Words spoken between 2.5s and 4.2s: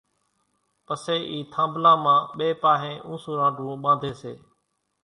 پاۿي اُونسون رانڍوئون ٻانڌي